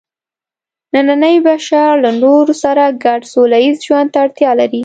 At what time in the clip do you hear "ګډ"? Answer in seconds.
3.03-3.21